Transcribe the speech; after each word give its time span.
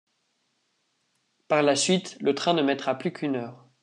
Par 1.47 1.61
la 1.61 1.75
suite, 1.75 2.17
le 2.21 2.33
train 2.33 2.55
ne 2.55 2.63
mettra 2.63 2.95
plus 2.97 3.13
qu’une 3.13 3.35
heure. 3.35 3.67